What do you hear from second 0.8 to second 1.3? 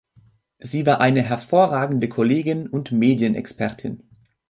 war eine